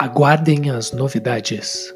[0.00, 1.92] Aguardem as novidades.